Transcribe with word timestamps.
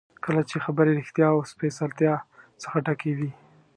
کله 0.25 0.41
چې 0.49 0.55
خبرې 0.65 0.91
ریښتیا 0.99 1.27
او 1.35 1.39
سپېڅلتیا 1.51 2.13
څخه 2.61 2.77
ډکې 2.85 3.11
وي. 3.17 3.31